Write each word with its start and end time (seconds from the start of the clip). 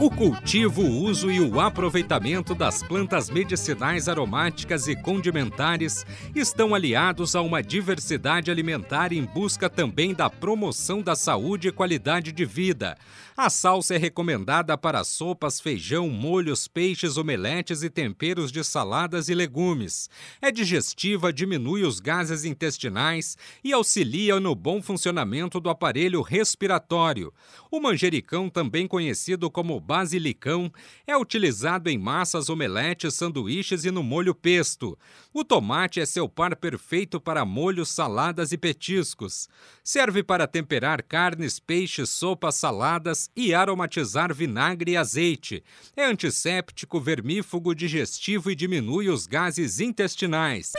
O 0.00 0.08
cultivo, 0.08 0.82
o 0.82 1.02
uso 1.02 1.28
e 1.28 1.40
o 1.40 1.58
aproveitamento 1.58 2.54
das 2.54 2.84
plantas 2.84 3.28
medicinais 3.28 4.08
aromáticas 4.08 4.86
e 4.86 4.94
condimentares 4.94 6.06
estão 6.36 6.72
aliados 6.72 7.34
a 7.34 7.42
uma 7.42 7.60
diversidade 7.60 8.48
alimentar 8.48 9.12
em 9.12 9.24
busca 9.24 9.68
também 9.68 10.14
da 10.14 10.30
promoção 10.30 11.02
da 11.02 11.16
saúde 11.16 11.66
e 11.66 11.72
qualidade 11.72 12.30
de 12.30 12.44
vida. 12.44 12.96
A 13.36 13.50
salsa 13.50 13.94
é 13.94 13.98
recomendada 13.98 14.76
para 14.78 15.02
sopas, 15.02 15.60
feijão, 15.60 16.08
molhos, 16.08 16.66
peixes, 16.66 17.16
omeletes 17.16 17.82
e 17.82 17.90
temperos 17.90 18.52
de 18.52 18.62
saladas 18.62 19.28
e 19.28 19.34
legumes. 19.34 20.08
É 20.40 20.50
digestiva, 20.52 21.32
diminui 21.32 21.82
os 21.82 21.98
gases 22.00 22.44
intestinais 22.44 23.36
e 23.62 23.72
auxilia 23.72 24.38
no 24.38 24.54
bom 24.54 24.80
funcionamento 24.82 25.60
do 25.60 25.70
aparelho 25.70 26.20
respiratório. 26.20 27.32
O 27.70 27.80
manjericão, 27.80 28.48
também 28.48 28.88
conhecido 28.88 29.48
como 29.48 29.87
basilicão, 29.88 30.70
é 31.06 31.16
utilizado 31.16 31.88
em 31.88 31.96
massas, 31.96 32.50
omeletes, 32.50 33.14
sanduíches 33.14 33.86
e 33.86 33.90
no 33.90 34.02
molho 34.02 34.34
pesto. 34.34 34.98
O 35.32 35.42
tomate 35.42 35.98
é 35.98 36.04
seu 36.04 36.28
par 36.28 36.54
perfeito 36.56 37.18
para 37.18 37.42
molhos, 37.42 37.88
saladas 37.88 38.52
e 38.52 38.58
petiscos. 38.58 39.48
Serve 39.82 40.22
para 40.22 40.46
temperar 40.46 41.02
carnes, 41.02 41.58
peixes, 41.58 42.10
sopas, 42.10 42.56
saladas 42.56 43.30
e 43.34 43.54
aromatizar 43.54 44.34
vinagre 44.34 44.92
e 44.92 44.96
azeite. 44.98 45.64
É 45.96 46.04
antisséptico, 46.04 47.00
vermífugo, 47.00 47.74
digestivo 47.74 48.50
e 48.50 48.54
diminui 48.54 49.08
os 49.08 49.26
gases 49.26 49.80
intestinais. 49.80 50.72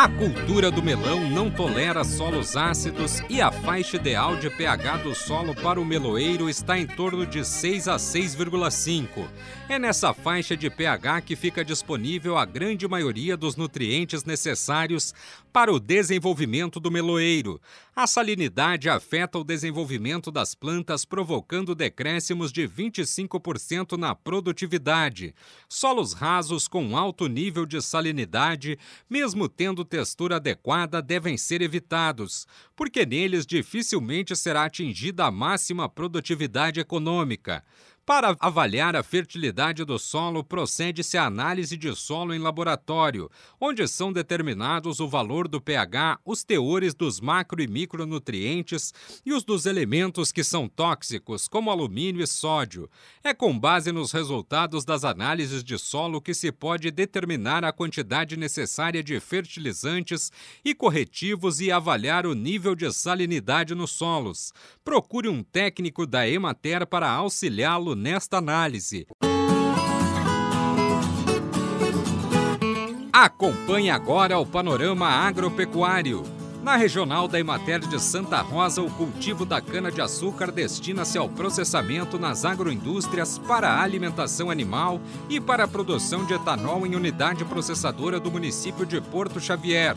A 0.00 0.08
cultura 0.08 0.70
do 0.70 0.82
melão 0.82 1.28
não 1.28 1.50
tolera 1.50 2.02
solos 2.04 2.56
ácidos 2.56 3.20
e 3.28 3.38
a 3.38 3.52
faixa 3.52 3.98
ideal 3.98 4.34
de 4.34 4.48
pH 4.48 4.96
do 4.96 5.14
solo 5.14 5.54
para 5.54 5.78
o 5.78 5.84
meloeiro 5.84 6.48
está 6.48 6.78
em 6.78 6.86
torno 6.86 7.26
de 7.26 7.44
6 7.44 7.86
a 7.86 7.96
6,5. 7.96 9.28
É 9.68 9.78
nessa 9.78 10.14
faixa 10.14 10.56
de 10.56 10.70
pH 10.70 11.20
que 11.20 11.36
fica 11.36 11.62
disponível 11.62 12.38
a 12.38 12.46
grande 12.46 12.88
maioria 12.88 13.36
dos 13.36 13.56
nutrientes 13.56 14.24
necessários 14.24 15.12
para 15.52 15.70
o 15.70 15.78
desenvolvimento 15.78 16.80
do 16.80 16.90
meloeiro. 16.90 17.60
A 17.94 18.06
salinidade 18.06 18.88
afeta 18.88 19.38
o 19.38 19.44
desenvolvimento 19.44 20.30
das 20.30 20.54
plantas, 20.54 21.04
provocando 21.04 21.74
decréscimos 21.74 22.50
de 22.50 22.66
25% 22.66 23.98
na 23.98 24.14
produtividade. 24.14 25.34
Solos 25.68 26.14
rasos 26.14 26.66
com 26.66 26.96
alto 26.96 27.26
nível 27.26 27.66
de 27.66 27.82
salinidade, 27.82 28.78
mesmo 29.08 29.48
tendo 29.48 29.84
textura 29.90 30.36
adequada, 30.36 31.02
devem 31.02 31.36
ser 31.36 31.60
evitados, 31.60 32.46
porque 32.76 33.04
neles 33.04 33.44
dificilmente 33.44 34.36
será 34.36 34.64
atingida 34.64 35.26
a 35.26 35.30
máxima 35.32 35.88
produtividade 35.88 36.78
econômica. 36.78 37.64
Para 38.10 38.36
avaliar 38.40 38.96
a 38.96 39.04
fertilidade 39.04 39.84
do 39.84 39.96
solo, 39.96 40.42
procede-se 40.42 41.16
a 41.16 41.26
análise 41.26 41.76
de 41.76 41.94
solo 41.94 42.34
em 42.34 42.40
laboratório, 42.40 43.30
onde 43.60 43.86
são 43.86 44.12
determinados 44.12 44.98
o 44.98 45.06
valor 45.06 45.46
do 45.46 45.60
pH, 45.60 46.18
os 46.24 46.42
teores 46.42 46.92
dos 46.92 47.20
macro 47.20 47.62
e 47.62 47.68
micronutrientes 47.68 48.92
e 49.24 49.32
os 49.32 49.44
dos 49.44 49.64
elementos 49.64 50.32
que 50.32 50.42
são 50.42 50.68
tóxicos, 50.68 51.46
como 51.46 51.70
alumínio 51.70 52.20
e 52.20 52.26
sódio. 52.26 52.90
É 53.22 53.32
com 53.32 53.56
base 53.56 53.92
nos 53.92 54.10
resultados 54.10 54.84
das 54.84 55.04
análises 55.04 55.62
de 55.62 55.78
solo 55.78 56.20
que 56.20 56.34
se 56.34 56.50
pode 56.50 56.90
determinar 56.90 57.64
a 57.64 57.72
quantidade 57.72 58.36
necessária 58.36 59.04
de 59.04 59.20
fertilizantes 59.20 60.32
e 60.64 60.74
corretivos 60.74 61.60
e 61.60 61.70
avaliar 61.70 62.26
o 62.26 62.34
nível 62.34 62.74
de 62.74 62.92
salinidade 62.92 63.72
nos 63.72 63.92
solos. 63.92 64.52
Procure 64.82 65.28
um 65.28 65.44
técnico 65.44 66.04
da 66.04 66.28
Emater 66.28 66.84
para 66.88 67.08
auxiliá-lo 67.08 67.99
nesta 68.00 68.38
análise. 68.38 69.06
Acompanhe 73.12 73.90
agora 73.90 74.38
o 74.38 74.46
panorama 74.46 75.06
agropecuário. 75.06 76.22
Na 76.62 76.76
regional 76.76 77.28
da 77.28 77.38
Emater 77.38 77.80
de 77.80 78.00
Santa 78.00 78.40
Rosa, 78.40 78.82
o 78.82 78.90
cultivo 78.90 79.44
da 79.44 79.60
cana-de-açúcar 79.60 80.50
destina-se 80.50 81.18
ao 81.18 81.28
processamento 81.28 82.18
nas 82.18 82.44
agroindústrias 82.44 83.38
para 83.38 83.68
a 83.68 83.82
alimentação 83.82 84.50
animal 84.50 85.00
e 85.28 85.40
para 85.40 85.64
a 85.64 85.68
produção 85.68 86.24
de 86.24 86.34
etanol 86.34 86.86
em 86.86 86.94
unidade 86.94 87.44
processadora 87.44 88.18
do 88.18 88.30
município 88.30 88.84
de 88.84 89.00
Porto 89.00 89.40
Xavier. 89.40 89.96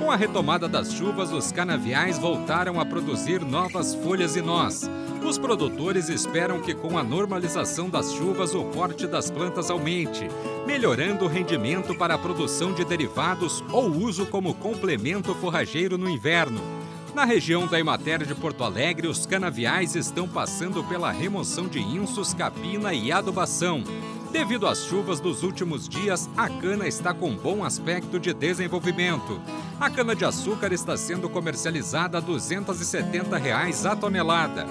Com 0.00 0.10
a 0.10 0.16
retomada 0.16 0.66
das 0.66 0.94
chuvas, 0.94 1.30
os 1.30 1.52
canaviais 1.52 2.18
voltaram 2.18 2.80
a 2.80 2.86
produzir 2.86 3.44
novas 3.44 3.94
folhas 3.94 4.34
e 4.34 4.40
nós. 4.40 4.90
Os 5.22 5.36
produtores 5.36 6.08
esperam 6.08 6.58
que, 6.62 6.74
com 6.74 6.96
a 6.96 7.04
normalização 7.04 7.90
das 7.90 8.10
chuvas, 8.14 8.54
o 8.54 8.64
porte 8.64 9.06
das 9.06 9.30
plantas 9.30 9.70
aumente, 9.70 10.26
melhorando 10.66 11.26
o 11.26 11.28
rendimento 11.28 11.94
para 11.94 12.14
a 12.14 12.18
produção 12.18 12.72
de 12.72 12.82
derivados 12.82 13.62
ou 13.70 13.90
uso 13.90 14.24
como 14.24 14.54
complemento 14.54 15.34
forrageiro 15.34 15.98
no 15.98 16.08
inverno. 16.08 16.79
Na 17.14 17.24
região 17.24 17.66
da 17.66 17.78
Emater 17.78 18.24
de 18.24 18.34
Porto 18.34 18.62
Alegre, 18.62 19.08
os 19.08 19.26
canaviais 19.26 19.96
estão 19.96 20.28
passando 20.28 20.82
pela 20.84 21.10
remoção 21.10 21.66
de 21.66 21.80
insos, 21.80 22.32
capina 22.32 22.94
e 22.94 23.10
adubação. 23.10 23.82
Devido 24.30 24.68
às 24.68 24.84
chuvas 24.84 25.18
dos 25.18 25.42
últimos 25.42 25.88
dias, 25.88 26.30
a 26.36 26.48
cana 26.48 26.86
está 26.86 27.12
com 27.12 27.34
bom 27.34 27.64
aspecto 27.64 28.20
de 28.20 28.32
desenvolvimento. 28.32 29.40
A 29.80 29.90
cana-de-açúcar 29.90 30.72
está 30.72 30.96
sendo 30.96 31.28
comercializada 31.28 32.18
a 32.18 32.20
270 32.20 33.36
reais 33.36 33.84
a 33.84 33.96
tonelada. 33.96 34.64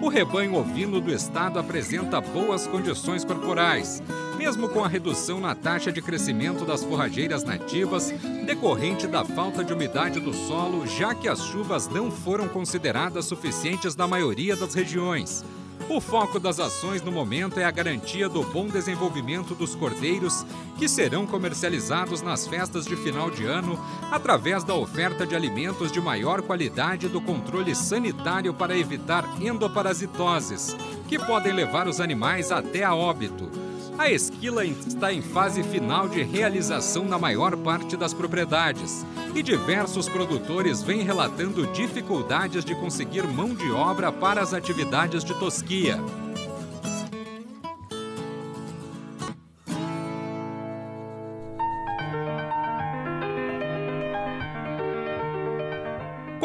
O 0.00 0.08
rebanho 0.08 0.56
ovino 0.56 0.98
do 0.98 1.12
estado 1.12 1.58
apresenta 1.58 2.22
boas 2.22 2.66
condições 2.66 3.22
corporais, 3.22 4.02
mesmo 4.42 4.68
com 4.68 4.82
a 4.82 4.88
redução 4.88 5.38
na 5.38 5.54
taxa 5.54 5.92
de 5.92 6.02
crescimento 6.02 6.64
das 6.64 6.82
forrageiras 6.82 7.44
nativas 7.44 8.12
decorrente 8.44 9.06
da 9.06 9.24
falta 9.24 9.62
de 9.62 9.72
umidade 9.72 10.18
do 10.18 10.34
solo, 10.34 10.84
já 10.84 11.14
que 11.14 11.28
as 11.28 11.44
chuvas 11.46 11.86
não 11.86 12.10
foram 12.10 12.48
consideradas 12.48 13.24
suficientes 13.24 13.94
na 13.94 14.08
maioria 14.08 14.56
das 14.56 14.74
regiões. 14.74 15.44
O 15.88 16.00
foco 16.00 16.40
das 16.40 16.58
ações 16.58 17.02
no 17.02 17.12
momento 17.12 17.60
é 17.60 17.64
a 17.64 17.70
garantia 17.70 18.28
do 18.28 18.42
bom 18.42 18.66
desenvolvimento 18.66 19.54
dos 19.54 19.76
cordeiros, 19.76 20.44
que 20.76 20.88
serão 20.88 21.24
comercializados 21.24 22.20
nas 22.20 22.44
festas 22.44 22.84
de 22.84 22.96
final 22.96 23.30
de 23.30 23.44
ano 23.44 23.78
através 24.10 24.64
da 24.64 24.74
oferta 24.74 25.24
de 25.24 25.36
alimentos 25.36 25.92
de 25.92 26.00
maior 26.00 26.42
qualidade 26.42 27.06
e 27.06 27.08
do 27.08 27.20
controle 27.20 27.76
sanitário 27.76 28.52
para 28.52 28.76
evitar 28.76 29.24
endoparasitoses, 29.40 30.76
que 31.06 31.16
podem 31.16 31.52
levar 31.52 31.86
os 31.86 32.00
animais 32.00 32.50
até 32.50 32.82
a 32.82 32.92
óbito. 32.92 33.61
A 33.98 34.10
esquila 34.10 34.64
está 34.64 35.12
em 35.12 35.20
fase 35.20 35.62
final 35.62 36.08
de 36.08 36.22
realização 36.22 37.04
na 37.04 37.18
maior 37.18 37.56
parte 37.56 37.96
das 37.96 38.14
propriedades 38.14 39.04
e 39.34 39.42
diversos 39.42 40.08
produtores 40.08 40.82
vêm 40.82 41.02
relatando 41.02 41.66
dificuldades 41.68 42.64
de 42.64 42.74
conseguir 42.74 43.26
mão 43.26 43.54
de 43.54 43.70
obra 43.70 44.10
para 44.10 44.40
as 44.40 44.54
atividades 44.54 45.22
de 45.22 45.34
tosquia. 45.38 45.98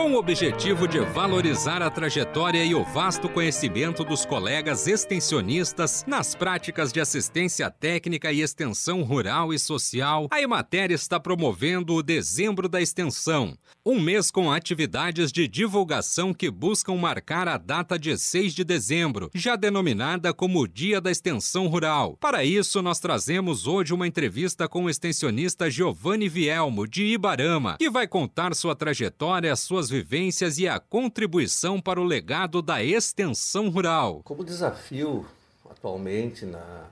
Com 0.07 0.13
o 0.13 0.19
objetivo 0.19 0.87
de 0.87 0.99
valorizar 0.99 1.81
a 1.81 1.89
trajetória 1.89 2.63
e 2.63 2.73
o 2.73 2.81
vasto 2.81 3.27
conhecimento 3.27 4.05
dos 4.05 4.25
colegas 4.25 4.87
extensionistas 4.87 6.05
nas 6.07 6.33
práticas 6.33 6.93
de 6.93 7.01
assistência 7.01 7.69
técnica 7.69 8.31
e 8.31 8.39
extensão 8.39 9.03
rural 9.03 9.53
e 9.53 9.59
social, 9.59 10.29
a 10.31 10.41
Emater 10.41 10.91
está 10.91 11.19
promovendo 11.19 11.93
o 11.93 12.01
Dezembro 12.01 12.69
da 12.69 12.81
Extensão, 12.81 13.57
um 13.85 13.99
mês 13.99 14.31
com 14.31 14.49
atividades 14.49 15.29
de 15.29 15.45
divulgação 15.45 16.33
que 16.33 16.49
buscam 16.49 16.95
marcar 16.95 17.49
a 17.49 17.57
data 17.57 17.99
de 17.99 18.17
6 18.17 18.53
de 18.53 18.63
dezembro, 18.63 19.29
já 19.35 19.57
denominada 19.57 20.33
como 20.33 20.67
Dia 20.69 21.01
da 21.01 21.11
Extensão 21.11 21.67
Rural. 21.67 22.15
Para 22.17 22.45
isso, 22.45 22.81
nós 22.81 23.01
trazemos 23.01 23.67
hoje 23.67 23.93
uma 23.93 24.07
entrevista 24.07 24.69
com 24.69 24.85
o 24.85 24.89
extensionista 24.89 25.69
Giovanni 25.69 26.29
Vielmo, 26.29 26.87
de 26.87 27.03
Ibarama, 27.03 27.75
que 27.77 27.89
vai 27.89 28.07
contar 28.07 28.55
sua 28.55 28.73
trajetória, 28.73 29.53
suas 29.53 29.96
vivências 29.97 30.59
e 30.59 30.67
a 30.67 30.79
contribuição 30.79 31.81
para 31.81 31.99
o 31.99 32.03
legado 32.03 32.61
da 32.61 32.83
extensão 32.83 33.67
rural. 33.69 34.21
Como 34.23 34.43
desafio 34.43 35.25
atualmente 35.67 36.45
na 36.45 36.85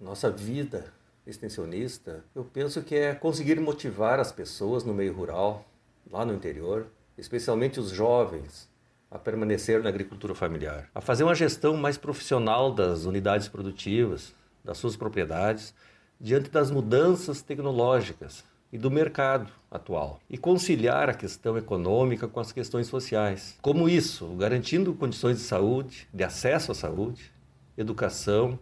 nossa 0.00 0.30
vida 0.30 0.92
extensionista, 1.26 2.24
eu 2.36 2.44
penso 2.44 2.80
que 2.82 2.94
é 2.94 3.14
conseguir 3.14 3.58
motivar 3.58 4.20
as 4.20 4.30
pessoas 4.30 4.84
no 4.84 4.94
meio 4.94 5.12
rural, 5.12 5.66
lá 6.08 6.24
no 6.24 6.32
interior, 6.32 6.86
especialmente 7.18 7.80
os 7.80 7.90
jovens, 7.90 8.68
a 9.10 9.18
permanecer 9.18 9.82
na 9.82 9.88
agricultura 9.88 10.34
familiar, 10.34 10.88
a 10.94 11.00
fazer 11.00 11.24
uma 11.24 11.34
gestão 11.34 11.76
mais 11.76 11.98
profissional 11.98 12.72
das 12.72 13.04
unidades 13.04 13.48
produtivas, 13.48 14.32
das 14.64 14.78
suas 14.78 14.94
propriedades, 14.94 15.74
diante 16.20 16.48
das 16.48 16.70
mudanças 16.70 17.42
tecnológicas 17.42 18.44
e 18.72 18.78
do 18.78 18.90
mercado 18.90 19.50
atual 19.70 20.18
e 20.28 20.38
conciliar 20.38 21.10
a 21.10 21.14
questão 21.14 21.58
econômica 21.58 22.26
com 22.26 22.40
as 22.40 22.50
questões 22.50 22.86
sociais. 22.86 23.56
Como 23.60 23.88
isso? 23.88 24.26
Garantindo 24.38 24.94
condições 24.94 25.36
de 25.36 25.42
saúde, 25.42 26.08
de 26.12 26.24
acesso 26.24 26.72
à 26.72 26.74
saúde, 26.74 27.30
educação 27.76 28.58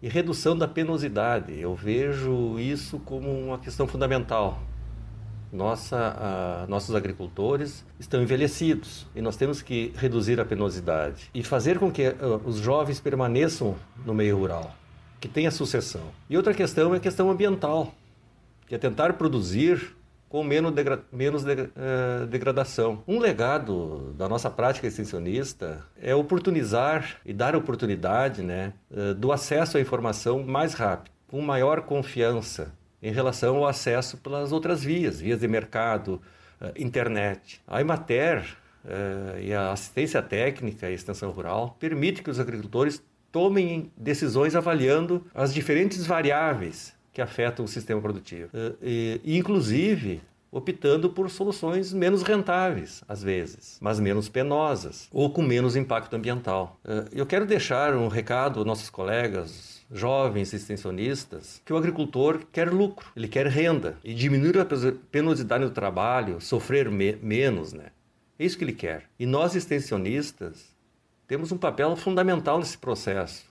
e 0.00 0.08
redução 0.08 0.56
da 0.56 0.68
penosidade. 0.68 1.58
Eu 1.58 1.74
vejo 1.74 2.58
isso 2.58 2.98
como 3.00 3.28
uma 3.28 3.58
questão 3.58 3.86
fundamental. 3.86 4.62
Nossa, 5.52 6.64
nossos 6.68 6.94
agricultores 6.94 7.84
estão 7.98 8.22
envelhecidos 8.22 9.06
e 9.16 9.20
nós 9.20 9.36
temos 9.36 9.60
que 9.60 9.92
reduzir 9.96 10.40
a 10.40 10.44
penosidade 10.44 11.28
e 11.34 11.42
fazer 11.42 11.76
com 11.76 11.90
que 11.90 12.08
uh, 12.08 12.40
os 12.44 12.58
jovens 12.58 13.00
permaneçam 13.00 13.74
no 14.06 14.14
meio 14.14 14.38
rural, 14.38 14.72
que 15.20 15.26
tenha 15.26 15.50
sucessão. 15.50 16.02
E 16.28 16.36
outra 16.36 16.54
questão 16.54 16.94
é 16.94 16.98
a 16.98 17.00
questão 17.00 17.28
ambiental, 17.28 17.92
que 18.70 18.76
é 18.76 18.78
tentar 18.78 19.14
produzir 19.14 19.96
com 20.28 20.44
menos, 20.44 20.72
degra 20.72 21.02
menos 21.10 21.42
de 21.42 21.54
uh, 21.54 22.26
degradação. 22.28 23.02
Um 23.04 23.18
legado 23.18 24.14
da 24.16 24.28
nossa 24.28 24.48
prática 24.48 24.86
extensionista 24.86 25.84
é 26.00 26.14
oportunizar 26.14 27.16
e 27.26 27.32
dar 27.32 27.56
oportunidade 27.56 28.44
né, 28.44 28.72
uh, 28.92 29.12
do 29.12 29.32
acesso 29.32 29.76
à 29.76 29.80
informação 29.80 30.44
mais 30.44 30.74
rápido, 30.74 31.10
com 31.26 31.42
maior 31.42 31.80
confiança 31.80 32.72
em 33.02 33.10
relação 33.10 33.56
ao 33.56 33.66
acesso 33.66 34.18
pelas 34.18 34.52
outras 34.52 34.84
vias, 34.84 35.20
vias 35.20 35.40
de 35.40 35.48
mercado, 35.48 36.22
uh, 36.60 36.66
internet. 36.80 37.60
A 37.66 37.80
Imater 37.80 38.56
e 39.42 39.52
a 39.52 39.72
assistência 39.72 40.22
técnica 40.22 40.88
e 40.88 40.94
extensão 40.94 41.30
rural 41.32 41.76
permite 41.78 42.22
que 42.22 42.30
os 42.30 42.40
agricultores 42.40 43.02
tomem 43.30 43.92
decisões 43.94 44.54
avaliando 44.54 45.26
as 45.34 45.52
diferentes 45.52 46.06
variáveis 46.06 46.98
que 47.12 47.20
afetam 47.20 47.64
o 47.64 47.68
sistema 47.68 48.00
produtivo. 48.00 48.50
Eh, 48.52 49.20
e, 49.24 49.38
inclusive, 49.38 50.20
optando 50.50 51.10
por 51.10 51.30
soluções 51.30 51.92
menos 51.92 52.22
rentáveis, 52.22 53.04
às 53.08 53.22
vezes, 53.22 53.78
mas 53.80 54.00
menos 54.00 54.28
penosas 54.28 55.08
ou 55.12 55.30
com 55.30 55.42
menos 55.42 55.76
impacto 55.76 56.14
ambiental. 56.14 56.78
Eh, 56.84 57.04
eu 57.12 57.26
quero 57.26 57.46
deixar 57.46 57.94
um 57.94 58.08
recado 58.08 58.58
aos 58.58 58.66
nossos 58.66 58.90
colegas 58.90 59.80
jovens 59.92 60.52
extensionistas 60.52 61.60
que 61.64 61.72
o 61.72 61.76
agricultor 61.76 62.40
quer 62.52 62.72
lucro, 62.72 63.10
ele 63.16 63.26
quer 63.26 63.46
renda 63.48 63.98
e 64.04 64.14
diminuir 64.14 64.58
a 64.58 64.66
penosidade 65.10 65.64
do 65.64 65.70
trabalho, 65.70 66.40
sofrer 66.40 66.90
me 66.90 67.16
menos, 67.16 67.72
né? 67.72 67.86
É 68.38 68.44
isso 68.44 68.56
que 68.56 68.64
ele 68.64 68.72
quer. 68.72 69.04
E 69.18 69.26
nós 69.26 69.54
extensionistas 69.54 70.74
temos 71.26 71.52
um 71.52 71.58
papel 71.58 71.94
fundamental 71.96 72.58
nesse 72.58 72.78
processo 72.78 73.49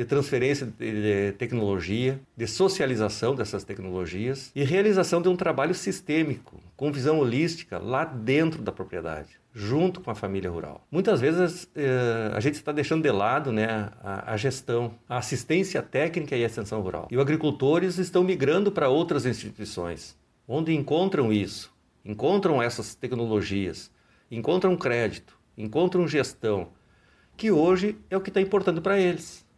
de 0.00 0.06
transferência 0.06 0.66
de 0.66 1.32
tecnologia, 1.32 2.18
de 2.34 2.46
socialização 2.46 3.34
dessas 3.34 3.64
tecnologias 3.64 4.50
e 4.56 4.64
realização 4.64 5.20
de 5.20 5.28
um 5.28 5.36
trabalho 5.36 5.74
sistêmico, 5.74 6.58
com 6.74 6.90
visão 6.90 7.18
holística 7.18 7.76
lá 7.78 8.06
dentro 8.06 8.62
da 8.62 8.72
propriedade, 8.72 9.28
junto 9.52 10.00
com 10.00 10.10
a 10.10 10.14
família 10.14 10.48
rural. 10.48 10.86
Muitas 10.90 11.20
vezes 11.20 11.68
eh, 11.76 12.30
a 12.32 12.40
gente 12.40 12.54
está 12.54 12.72
deixando 12.72 13.02
de 13.02 13.10
lado 13.10 13.52
né, 13.52 13.90
a, 14.02 14.32
a, 14.32 14.36
gestão, 14.38 14.94
a 15.06 15.18
assistência 15.18 15.82
técnica 15.82 16.34
e 16.34 16.42
a 16.42 16.46
extensão 16.46 16.80
rural. 16.80 17.06
E 17.10 17.16
os 17.16 17.20
agricultores 17.20 17.98
estão 17.98 18.24
migrando 18.24 18.72
para 18.72 18.88
outras 18.88 19.26
instituições, 19.26 20.16
onde 20.48 20.74
encontram 20.74 21.30
isso, 21.30 21.70
encontram 22.02 22.62
essas 22.62 22.94
tecnologias, 22.94 23.90
encontram 24.30 24.74
crédito, 24.78 25.38
encontram 25.58 26.08
gestão, 26.08 26.68
que 27.36 27.50
hoje 27.50 27.98
é 28.08 28.16
o 28.16 28.20
que 28.22 28.30
está 28.30 28.40
importando 28.40 28.80
para 28.80 28.98
eles. 28.98 29.49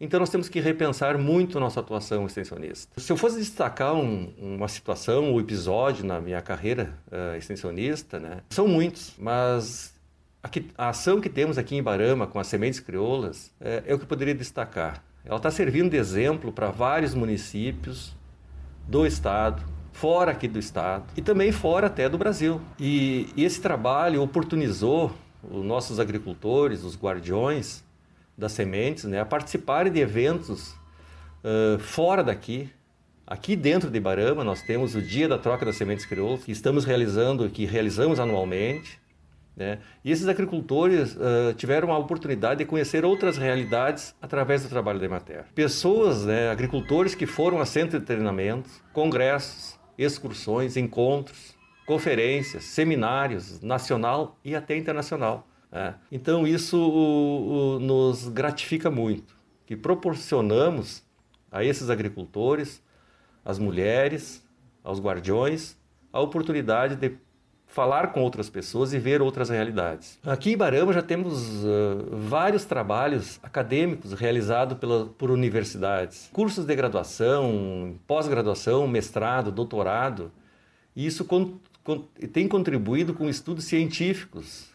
Então 0.00 0.18
nós 0.18 0.30
temos 0.30 0.48
que 0.48 0.60
repensar 0.60 1.18
muito 1.18 1.58
a 1.58 1.60
nossa 1.60 1.80
atuação 1.80 2.24
extensionista. 2.24 2.98
Se 2.98 3.12
eu 3.12 3.18
fosse 3.18 3.38
destacar 3.38 3.94
um, 3.94 4.32
uma 4.38 4.66
situação 4.66 5.34
um 5.34 5.38
episódio 5.38 6.06
na 6.06 6.20
minha 6.20 6.40
carreira 6.40 6.94
uh, 7.08 7.36
extensionista, 7.36 8.18
né, 8.18 8.38
são 8.48 8.66
muitos, 8.66 9.12
mas 9.18 9.94
aqui, 10.42 10.70
a 10.78 10.88
ação 10.88 11.20
que 11.20 11.28
temos 11.28 11.58
aqui 11.58 11.76
em 11.76 11.82
Barama 11.82 12.26
com 12.26 12.38
as 12.38 12.46
sementes 12.46 12.80
crioulas 12.80 13.52
é, 13.60 13.82
é 13.86 13.94
o 13.94 13.98
que 13.98 14.04
eu 14.04 14.08
poderia 14.08 14.34
destacar. 14.34 15.04
Ela 15.22 15.36
está 15.36 15.50
servindo 15.50 15.90
de 15.90 15.98
exemplo 15.98 16.50
para 16.50 16.70
vários 16.70 17.14
municípios 17.14 18.16
do 18.88 19.06
estado, 19.06 19.62
fora 19.92 20.30
aqui 20.32 20.48
do 20.48 20.58
estado 20.58 21.04
e 21.14 21.20
também 21.20 21.52
fora 21.52 21.88
até 21.88 22.08
do 22.08 22.16
Brasil. 22.16 22.58
E, 22.78 23.28
e 23.36 23.44
esse 23.44 23.60
trabalho 23.60 24.22
oportunizou 24.22 25.12
os 25.42 25.62
nossos 25.62 26.00
agricultores, 26.00 26.84
os 26.84 26.96
guardiões, 26.96 27.84
das 28.40 28.52
sementes, 28.52 29.04
né, 29.04 29.20
a 29.20 29.24
participarem 29.24 29.92
de 29.92 30.00
eventos 30.00 30.74
uh, 31.44 31.78
fora 31.78 32.24
daqui. 32.24 32.70
Aqui 33.26 33.54
dentro 33.54 33.90
de 33.90 34.00
Barama 34.00 34.42
nós 34.42 34.62
temos 34.62 34.94
o 34.96 35.02
Dia 35.02 35.28
da 35.28 35.38
Troca 35.38 35.64
das 35.64 35.76
Sementes 35.76 36.04
Crioulas, 36.06 36.42
que 36.42 36.50
estamos 36.50 36.84
realizando, 36.84 37.48
que 37.48 37.64
realizamos 37.64 38.18
anualmente. 38.18 38.98
Né? 39.56 39.78
E 40.02 40.10
esses 40.10 40.26
agricultores 40.26 41.14
uh, 41.14 41.52
tiveram 41.54 41.92
a 41.92 41.98
oportunidade 41.98 42.60
de 42.60 42.64
conhecer 42.64 43.04
outras 43.04 43.36
realidades 43.36 44.14
através 44.20 44.62
do 44.62 44.68
trabalho 44.68 44.98
da 44.98 45.04
Emater. 45.04 45.44
Pessoas, 45.54 46.24
né, 46.24 46.50
agricultores 46.50 47.14
que 47.14 47.26
foram 47.26 47.60
a 47.60 47.66
centro 47.66 48.00
de 48.00 48.06
treinamentos, 48.06 48.82
congressos, 48.92 49.78
excursões, 49.98 50.76
encontros, 50.76 51.54
conferências, 51.86 52.64
seminários, 52.64 53.60
nacional 53.60 54.38
e 54.42 54.54
até 54.54 54.76
internacional. 54.76 55.46
É. 55.72 55.94
Então 56.10 56.46
isso 56.46 56.76
o, 56.76 57.76
o, 57.76 57.78
nos 57.78 58.28
gratifica 58.28 58.90
muito, 58.90 59.36
que 59.66 59.76
proporcionamos 59.76 61.02
a 61.50 61.64
esses 61.64 61.90
agricultores, 61.90 62.82
às 63.44 63.58
mulheres, 63.58 64.44
aos 64.82 65.00
guardiões, 65.00 65.76
a 66.12 66.20
oportunidade 66.20 66.96
de 66.96 67.16
falar 67.66 68.08
com 68.08 68.20
outras 68.20 68.50
pessoas 68.50 68.92
e 68.92 68.98
ver 68.98 69.22
outras 69.22 69.48
realidades. 69.48 70.18
Aqui 70.26 70.52
em 70.52 70.56
Barama 70.56 70.92
já 70.92 71.02
temos 71.02 71.64
uh, 71.64 72.08
vários 72.10 72.64
trabalhos 72.64 73.38
acadêmicos 73.44 74.12
realizados 74.12 74.76
pela, 74.76 75.06
por 75.06 75.30
universidades, 75.30 76.28
cursos 76.32 76.64
de 76.64 76.74
graduação, 76.74 77.94
pós-graduação, 78.08 78.88
mestrado, 78.88 79.52
doutorado, 79.52 80.32
e 80.96 81.06
isso 81.06 81.24
con, 81.24 81.60
con, 81.84 82.00
tem 82.32 82.48
contribuído 82.48 83.14
com 83.14 83.28
estudos 83.28 83.64
científicos 83.66 84.69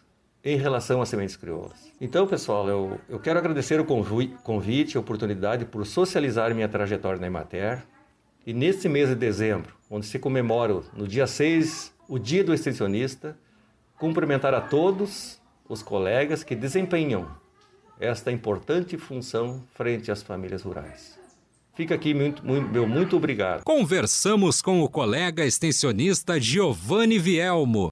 em 0.46 0.56
relação 0.56 1.02
às 1.02 1.08
sementes 1.08 1.34
crioulas. 1.34 1.92
Então, 2.00 2.24
pessoal, 2.24 2.68
eu, 2.68 3.00
eu 3.08 3.18
quero 3.18 3.36
agradecer 3.36 3.80
o 3.80 3.84
convite, 3.84 4.96
a 4.96 5.00
oportunidade 5.00 5.64
por 5.64 5.84
socializar 5.84 6.54
minha 6.54 6.68
trajetória 6.68 7.20
na 7.20 7.26
Emater. 7.26 7.82
E 8.46 8.52
nesse 8.52 8.88
mês 8.88 9.08
de 9.08 9.16
dezembro, 9.16 9.74
onde 9.90 10.06
se 10.06 10.20
comemora 10.20 10.82
no 10.96 11.08
dia 11.08 11.26
6 11.26 11.92
o 12.08 12.16
Dia 12.16 12.44
do 12.44 12.54
Extensionista, 12.54 13.36
cumprimentar 13.98 14.54
a 14.54 14.60
todos 14.60 15.40
os 15.68 15.82
colegas 15.82 16.44
que 16.44 16.54
desempenham 16.54 17.26
esta 17.98 18.30
importante 18.30 18.96
função 18.96 19.64
frente 19.74 20.12
às 20.12 20.22
famílias 20.22 20.62
rurais. 20.62 21.18
Fica 21.74 21.96
aqui 21.96 22.14
muito, 22.14 22.46
muito, 22.46 22.68
meu 22.68 22.86
muito 22.86 23.16
obrigado. 23.16 23.64
Conversamos 23.64 24.62
com 24.62 24.80
o 24.80 24.88
colega 24.88 25.44
extensionista 25.44 26.40
Giovanni 26.40 27.18
Vielmo. 27.18 27.90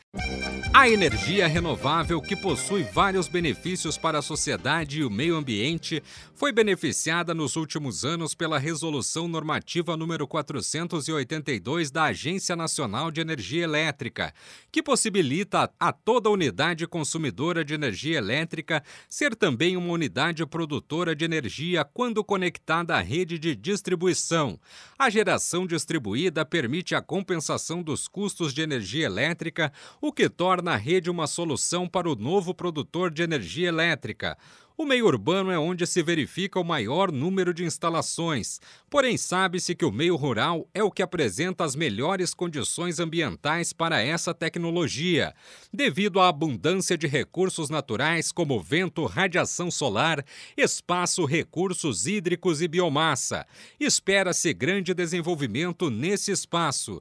A 0.77 0.89
energia 0.89 1.47
renovável, 1.47 2.21
que 2.21 2.35
possui 2.35 2.83
vários 2.83 3.29
benefícios 3.29 3.97
para 3.97 4.19
a 4.19 4.23
sociedade 4.23 4.99
e 4.99 5.05
o 5.05 5.09
meio 5.09 5.37
ambiente, 5.37 6.03
foi 6.35 6.51
beneficiada 6.51 7.33
nos 7.33 7.55
últimos 7.55 8.05
anos 8.05 8.35
pela 8.35 8.59
Resolução 8.59 9.29
Normativa 9.29 9.97
número 9.97 10.27
482 10.27 11.93
da 11.93 12.07
Agência 12.07 12.57
Nacional 12.57 13.13
de 13.13 13.21
Energia 13.21 13.63
Elétrica, 13.63 14.35
que 14.73 14.83
possibilita 14.83 15.71
a 15.79 15.93
toda 15.93 16.29
unidade 16.29 16.89
consumidora 16.89 17.65
de 17.65 17.73
energia 17.73 18.19
elétrica 18.19 18.83
ser 19.09 19.37
também 19.37 19.77
uma 19.77 19.93
unidade 19.93 20.45
produtora 20.45 21.15
de 21.15 21.25
energia 21.25 21.85
quando 21.85 22.25
conectada 22.25 22.97
à 22.97 23.01
rede 23.01 23.39
de 23.39 23.55
distribuição. 23.55 24.59
A 24.99 25.09
geração 25.09 25.69
distribuída 25.69 26.45
permite 26.45 26.97
a 26.97 27.01
compensação 27.01 27.81
dos 27.81 28.09
custos 28.09 28.53
de 28.53 28.61
energia 28.61 29.07
elétrica, 29.07 29.73
o 30.01 30.13
que 30.13 30.29
torna 30.29 30.64
na 30.65 30.77
rede 30.77 31.11
uma 31.11 31.27
solução 31.27 31.87
para 31.87 32.11
o 32.11 32.17
novo 32.17 32.55
produtor 32.55 33.11
de 33.11 33.23
energia 33.23 33.69
elétrica. 33.69 34.37
O 34.77 34.85
meio 34.85 35.07
urbano 35.07 35.53
é 35.53 35.59
onde 35.59 35.87
se 35.87 36.03
verifica 36.03 36.59
o 36.59 36.65
maior 36.65 37.13
número 37.13 37.55
de 37.55 37.63
instalações, 37.63 38.61
porém 38.91 39.17
sabe-se 39.17 39.73
que 39.73 39.85
o 39.85 39.93
meio 39.93 40.17
rural 40.17 40.69
é 40.75 40.83
o 40.83 40.91
que 40.91 41.01
apresenta 41.01 41.63
as 41.63 41.77
melhores 41.77 42.35
condições 42.35 42.99
ambientais 42.99 43.73
para 43.73 44.03
essa 44.03 44.35
tecnologia, 44.35 45.33
devido 45.73 46.19
à 46.19 46.29
abundância 46.29 46.99
de 46.99 47.07
recursos 47.07 47.71
naturais 47.71 48.33
como 48.33 48.61
vento, 48.61 49.07
radiação 49.07 49.71
solar, 49.71 50.25
espaço, 50.57 51.25
recursos 51.25 52.09
hídricos 52.09 52.61
e 52.61 52.67
biomassa. 52.67 53.47
Espera-se 53.79 54.53
grande 54.53 54.93
desenvolvimento 54.93 55.89
nesse 55.89 56.33
espaço. 56.33 57.01